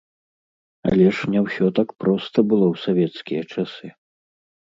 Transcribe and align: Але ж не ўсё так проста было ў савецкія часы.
Але 0.91 1.07
ж 1.17 1.29
не 1.33 1.39
ўсё 1.47 1.67
так 1.79 1.93
проста 2.03 2.37
было 2.53 2.65
ў 2.73 2.85
савецкія 2.87 3.41
часы. 3.53 3.87